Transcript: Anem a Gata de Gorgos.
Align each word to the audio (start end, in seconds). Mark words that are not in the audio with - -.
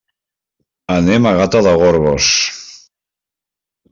Anem 0.93 1.27
a 1.31 1.33
Gata 1.41 1.61
de 1.69 1.75
Gorgos. 1.83 2.31